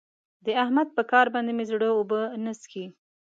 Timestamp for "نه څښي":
2.43-2.85